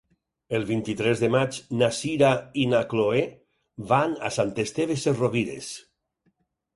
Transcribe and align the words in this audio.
El 0.59 0.63
vint-i-tres 0.67 1.19
de 1.23 1.27
maig 1.33 1.57
na 1.81 1.89
Sira 1.97 2.31
i 2.61 2.63
na 2.71 2.79
Chloé 2.93 3.21
van 3.91 4.15
a 4.31 4.31
Sant 4.39 4.55
Esteve 4.65 4.97
Sesrovires. 5.03 5.69